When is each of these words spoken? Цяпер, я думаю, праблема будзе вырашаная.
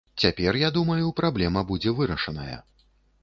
Цяпер, 0.21 0.53
я 0.61 0.69
думаю, 0.77 1.11
праблема 1.19 1.63
будзе 1.71 1.93
вырашаная. 1.99 2.57